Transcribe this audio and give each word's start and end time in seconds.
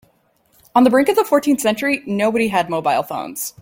On 0.73 0.83
the 0.83 0.89
brink 0.89 1.09
of 1.09 1.15
the 1.15 1.23
fourteenth 1.23 1.61
century, 1.61 2.01
nobody 2.07 2.47
had 2.47 2.71
mobile 2.71 3.03
phones. 3.03 3.53